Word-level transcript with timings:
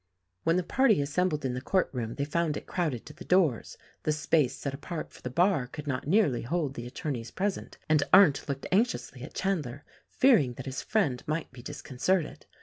When 0.45 0.57
the 0.57 0.63
party 0.63 0.99
assembled 0.99 1.45
in 1.45 1.53
the 1.53 1.61
court 1.61 1.91
room 1.93 2.15
they 2.15 2.25
found 2.25 2.57
it 2.57 2.65
crowded 2.65 3.05
to 3.05 3.13
the 3.13 3.23
doors, 3.23 3.77
the 4.01 4.11
space 4.11 4.55
set 4.55 4.73
apart 4.73 5.11
for 5.13 5.21
the 5.21 5.29
bar 5.29 5.67
could 5.67 5.85
not 5.85 6.07
nearly 6.07 6.41
hold 6.41 6.73
the 6.73 6.87
attorneys 6.87 7.29
present, 7.29 7.77
and 7.87 8.01
Arndt 8.11 8.49
looked 8.49 8.65
anxiously 8.71 9.21
at 9.21 9.35
Chandler— 9.35 9.85
fearing 10.19 10.53
that 10.55 10.65
his 10.65 10.81
friend 10.81 11.21
might 11.27 11.51
be 11.51 11.61
disconcerted. 11.61 12.47